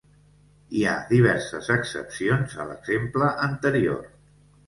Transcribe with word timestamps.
Hi 0.77 0.79
ha 0.85 0.93
diverses 1.09 1.67
excepcions 1.75 2.57
a 2.63 2.67
l'exemple 2.71 3.31
anterior. 3.51 4.01